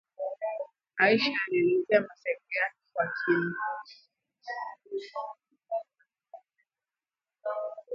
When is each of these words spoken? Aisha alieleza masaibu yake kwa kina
Aisha 0.99 1.31
alieleza 1.47 1.99
masaibu 2.07 2.41
yake 2.53 2.77
kwa 2.93 3.13
kina 3.25 3.55